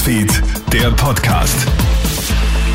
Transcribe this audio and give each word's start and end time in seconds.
Newsfeed, 0.00 0.42
der 0.72 0.90
Podcast. 0.92 1.66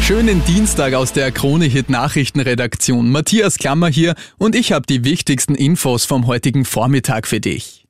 Schönen 0.04 0.46
Dienstag 0.46 0.94
aus 0.94 1.12
der 1.12 1.32
Krone-Hit 1.32 1.90
Nachrichtenredaktion. 1.90 3.10
Matthias 3.10 3.58
Klammer 3.58 3.88
hier 3.88 4.14
und 4.38 4.56
ich 4.56 4.72
habe 4.72 4.86
die 4.86 5.04
wichtigsten 5.04 5.56
Infos 5.56 6.06
vom 6.06 6.28
heutigen 6.28 6.66
Vormittag 6.66 7.26
für 7.26 7.40
dich. 7.40 7.88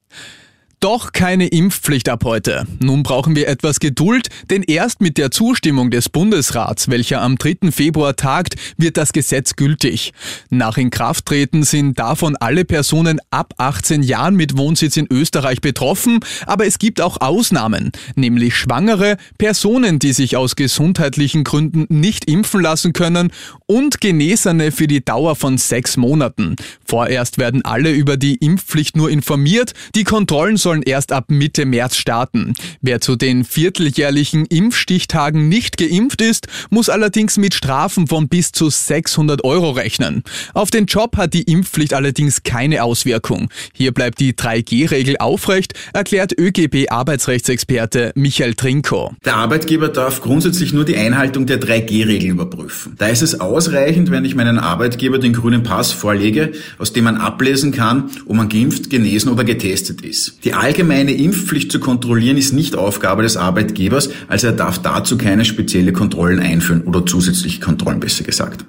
Doch 0.85 1.13
keine 1.13 1.47
Impfpflicht 1.47 2.09
ab 2.09 2.25
heute. 2.25 2.67
Nun 2.79 3.01
brauchen 3.01 3.35
wir 3.35 3.47
etwas 3.47 3.79
Geduld, 3.79 4.27
denn 4.51 4.61
erst 4.61 5.01
mit 5.01 5.17
der 5.17 5.31
Zustimmung 5.31 5.89
des 5.89 6.09
Bundesrats, 6.09 6.89
welcher 6.89 7.23
am 7.23 7.39
3. 7.39 7.71
Februar 7.71 8.15
tagt, 8.15 8.53
wird 8.77 8.95
das 8.95 9.11
Gesetz 9.11 9.55
gültig. 9.55 10.13
Nach 10.51 10.77
Inkrafttreten 10.77 11.63
sind 11.63 11.97
davon 11.97 12.35
alle 12.35 12.65
Personen 12.65 13.19
ab 13.31 13.55
18 13.57 14.03
Jahren 14.03 14.35
mit 14.35 14.59
Wohnsitz 14.59 14.95
in 14.95 15.07
Österreich 15.09 15.59
betroffen, 15.59 16.19
aber 16.45 16.67
es 16.67 16.77
gibt 16.77 17.01
auch 17.01 17.19
Ausnahmen, 17.19 17.91
nämlich 18.15 18.55
Schwangere, 18.55 19.17
Personen, 19.39 19.97
die 19.97 20.13
sich 20.13 20.37
aus 20.37 20.55
gesundheitlichen 20.55 21.43
Gründen 21.43 21.87
nicht 21.89 22.25
impfen 22.25 22.61
lassen 22.61 22.93
können 22.93 23.31
und 23.65 24.01
Genesene 24.01 24.71
für 24.71 24.85
die 24.85 25.03
Dauer 25.03 25.35
von 25.35 25.57
sechs 25.57 25.97
Monaten. 25.97 26.55
Vorerst 26.85 27.39
werden 27.39 27.65
alle 27.65 27.89
über 27.89 28.17
die 28.17 28.35
Impfpflicht 28.35 28.95
nur 28.95 29.09
informiert, 29.09 29.73
die 29.95 30.03
Kontrollen 30.03 30.57
sollen 30.57 30.74
erst 30.81 31.11
ab 31.11 31.25
Mitte 31.29 31.65
März 31.65 31.97
starten. 31.97 32.53
Wer 32.81 33.01
zu 33.01 33.15
den 33.15 33.43
vierteljährlichen 33.43 34.45
Impfstichtagen 34.45 35.49
nicht 35.49 35.77
geimpft 35.77 36.21
ist, 36.21 36.47
muss 36.69 36.89
allerdings 36.89 37.37
mit 37.37 37.53
Strafen 37.53 38.07
von 38.07 38.27
bis 38.27 38.51
zu 38.51 38.69
600 38.69 39.43
Euro 39.43 39.71
rechnen. 39.71 40.23
Auf 40.53 40.69
den 40.69 40.85
Job 40.85 41.17
hat 41.17 41.33
die 41.33 41.43
Impfpflicht 41.43 41.93
allerdings 41.93 42.43
keine 42.43 42.83
Auswirkung. 42.83 43.49
Hier 43.73 43.93
bleibt 43.93 44.19
die 44.19 44.33
3G-Regel 44.33 45.17
aufrecht, 45.17 45.73
erklärt 45.93 46.33
ÖGB-Arbeitsrechtsexperte 46.37 48.11
Michael 48.15 48.55
Trinko. 48.55 49.13
Der 49.23 49.35
Arbeitgeber 49.35 49.89
darf 49.89 50.21
grundsätzlich 50.21 50.73
nur 50.73 50.85
die 50.85 50.97
Einhaltung 50.97 51.45
der 51.45 51.59
3G-Regel 51.59 52.29
überprüfen. 52.29 52.95
Da 52.97 53.07
ist 53.07 53.21
es 53.21 53.39
ausreichend, 53.39 54.11
wenn 54.11 54.25
ich 54.25 54.35
meinen 54.35 54.59
Arbeitgeber 54.59 55.19
den 55.19 55.33
grünen 55.33 55.63
Pass 55.63 55.91
vorlege, 55.91 56.51
aus 56.77 56.93
dem 56.93 57.05
man 57.05 57.17
ablesen 57.17 57.71
kann, 57.71 58.09
ob 58.25 58.35
man 58.35 58.49
geimpft, 58.49 58.89
genesen 58.89 59.31
oder 59.31 59.43
getestet 59.43 60.01
ist. 60.01 60.39
Die 60.43 60.53
allgemeine 60.65 61.13
Impfpflicht 61.13 61.71
zu 61.71 61.79
kontrollieren 61.79 62.37
ist 62.37 62.51
nicht 62.51 62.75
Aufgabe 62.75 63.21
des 63.21 63.37
Arbeitgebers, 63.37 64.09
also 64.27 64.47
er 64.47 64.53
darf 64.53 64.79
dazu 64.79 65.15
keine 65.15 65.45
spezielle 65.45 65.93
Kontrollen 65.93 66.39
einführen 66.39 66.81
oder 66.85 67.05
zusätzliche 67.05 67.59
Kontrollen 67.59 67.99
besser 67.99 68.23
gesagt. 68.23 68.65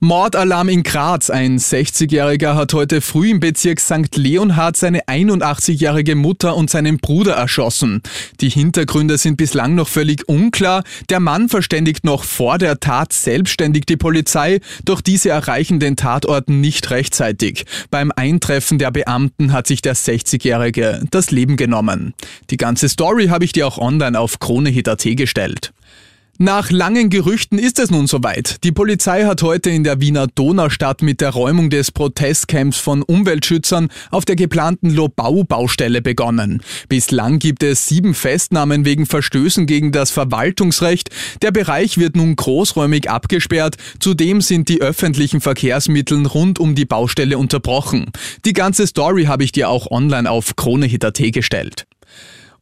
Mordalarm 0.00 0.68
in 0.68 0.82
Graz. 0.82 1.30
Ein 1.30 1.58
60-Jähriger 1.58 2.54
hat 2.54 2.74
heute 2.74 3.00
früh 3.00 3.30
im 3.30 3.40
Bezirk 3.40 3.80
St. 3.80 4.14
Leonhard 4.14 4.76
seine 4.76 5.04
81-jährige 5.04 6.16
Mutter 6.16 6.54
und 6.54 6.68
seinen 6.68 6.98
Bruder 6.98 7.32
erschossen. 7.32 8.02
Die 8.42 8.50
Hintergründe 8.50 9.16
sind 9.16 9.38
bislang 9.38 9.74
noch 9.74 9.88
völlig 9.88 10.28
unklar. 10.28 10.84
Der 11.08 11.18
Mann 11.18 11.48
verständigt 11.48 12.04
noch 12.04 12.24
vor 12.24 12.58
der 12.58 12.78
Tat 12.78 13.14
selbstständig 13.14 13.86
die 13.86 13.96
Polizei, 13.96 14.60
doch 14.84 15.00
diese 15.00 15.30
erreichen 15.30 15.80
den 15.80 15.96
Tatort 15.96 16.50
nicht 16.50 16.90
rechtzeitig. 16.90 17.64
Beim 17.90 18.12
Eintreffen 18.14 18.78
der 18.78 18.90
Beamten 18.90 19.52
hat 19.52 19.66
sich 19.66 19.80
der 19.80 19.96
60-Jährige 19.96 21.04
das 21.10 21.30
Leben 21.30 21.56
genommen. 21.56 22.12
Die 22.50 22.58
ganze 22.58 22.90
Story 22.90 23.28
habe 23.28 23.46
ich 23.46 23.52
dir 23.52 23.66
auch 23.66 23.78
online 23.78 24.20
auf 24.20 24.40
KroneHit.at 24.40 25.04
gestellt. 25.16 25.72
Nach 26.38 26.70
langen 26.70 27.08
Gerüchten 27.08 27.58
ist 27.58 27.78
es 27.78 27.90
nun 27.90 28.06
soweit. 28.06 28.62
Die 28.62 28.72
Polizei 28.72 29.24
hat 29.24 29.42
heute 29.42 29.70
in 29.70 29.84
der 29.84 30.02
Wiener 30.02 30.26
Donaustadt 30.26 31.00
mit 31.00 31.22
der 31.22 31.30
Räumung 31.30 31.70
des 31.70 31.90
Protestcamps 31.90 32.76
von 32.76 33.02
Umweltschützern 33.02 33.88
auf 34.10 34.26
der 34.26 34.36
geplanten 34.36 34.90
Lobau-Baustelle 34.90 36.02
begonnen. 36.02 36.62
Bislang 36.90 37.38
gibt 37.38 37.62
es 37.62 37.88
sieben 37.88 38.12
Festnahmen 38.12 38.84
wegen 38.84 39.06
Verstößen 39.06 39.64
gegen 39.66 39.92
das 39.92 40.10
Verwaltungsrecht. 40.10 41.08
Der 41.40 41.52
Bereich 41.52 41.96
wird 41.96 42.16
nun 42.16 42.36
großräumig 42.36 43.08
abgesperrt. 43.08 43.76
Zudem 43.98 44.42
sind 44.42 44.68
die 44.68 44.82
öffentlichen 44.82 45.40
Verkehrsmittel 45.40 46.26
rund 46.26 46.58
um 46.58 46.74
die 46.74 46.84
Baustelle 46.84 47.38
unterbrochen. 47.38 48.10
Die 48.44 48.52
ganze 48.52 48.86
Story 48.86 49.24
habe 49.24 49.42
ich 49.42 49.52
dir 49.52 49.70
auch 49.70 49.90
online 49.90 50.30
auf 50.30 50.54
KroneHit.at 50.54 51.32
gestellt. 51.32 51.86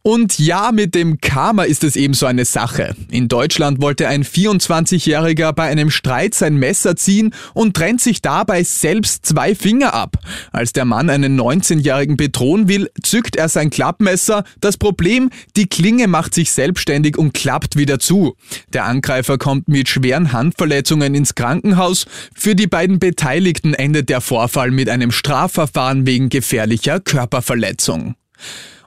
Und 0.07 0.37
ja, 0.37 0.71
mit 0.71 0.93
dem 0.93 1.19
Karma 1.19 1.63
ist 1.63 1.83
es 1.83 1.95
eben 1.95 2.13
so 2.13 2.27
eine 2.27 2.45
Sache. 2.45 2.95
In 3.09 3.27
Deutschland 3.27 3.81
wollte 3.81 4.07
ein 4.07 4.23
24-Jähriger 4.23 5.51
bei 5.51 5.63
einem 5.63 5.89
Streit 5.89 6.35
sein 6.35 6.57
Messer 6.57 6.95
ziehen 6.95 7.33
und 7.55 7.75
trennt 7.75 8.01
sich 8.01 8.21
dabei 8.21 8.61
selbst 8.61 9.25
zwei 9.25 9.55
Finger 9.55 9.95
ab. 9.95 10.17
Als 10.51 10.73
der 10.73 10.85
Mann 10.85 11.09
einen 11.09 11.41
19-Jährigen 11.41 12.17
bedrohen 12.17 12.67
will, 12.67 12.91
zückt 13.01 13.35
er 13.35 13.49
sein 13.49 13.71
Klappmesser. 13.71 14.43
Das 14.61 14.77
Problem, 14.77 15.31
die 15.55 15.65
Klinge 15.65 16.07
macht 16.07 16.35
sich 16.35 16.51
selbstständig 16.51 17.17
und 17.17 17.33
klappt 17.33 17.75
wieder 17.75 17.97
zu. 17.97 18.35
Der 18.73 18.85
Angreifer 18.85 19.39
kommt 19.39 19.67
mit 19.69 19.89
schweren 19.89 20.33
Handverletzungen 20.33 21.15
ins 21.15 21.33
Krankenhaus. 21.33 22.05
Für 22.35 22.53
die 22.53 22.67
beiden 22.67 22.99
Beteiligten 22.99 23.73
endet 23.73 24.09
der 24.09 24.21
Vorfall 24.21 24.69
mit 24.69 24.87
einem 24.87 25.11
Strafverfahren 25.11 26.05
wegen 26.05 26.29
gefährlicher 26.29 26.99
Körperverletzung. 26.99 28.13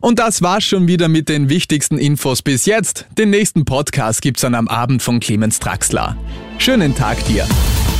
Und 0.00 0.19
das 0.19 0.42
war's 0.42 0.64
schon 0.64 0.86
wieder 0.86 1.09
mit 1.09 1.28
den 1.28 1.48
wichtigsten 1.48 1.98
Infos 1.98 2.42
bis 2.42 2.66
jetzt. 2.66 3.06
Den 3.19 3.31
nächsten 3.31 3.64
Podcast 3.64 4.22
gibt's 4.22 4.42
dann 4.42 4.54
am 4.54 4.69
Abend 4.69 5.03
von 5.03 5.20
Clemens 5.20 5.59
Draxler. 5.59 6.16
Schönen 6.59 6.94
Tag 6.94 7.25
dir. 7.25 7.47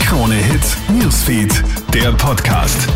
Krone 0.00 0.37
Hits, 0.37 0.76
Newsfeed, 0.88 1.62
der 1.92 2.12
Podcast. 2.12 2.88